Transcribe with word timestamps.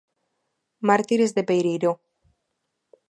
Mártires 0.87 1.31
de 1.35 1.43
Pereiró. 1.49 1.93